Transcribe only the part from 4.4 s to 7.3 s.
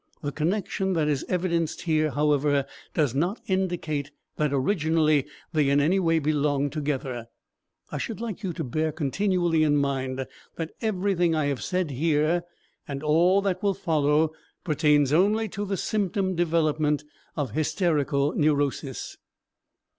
originally they in any way belong together.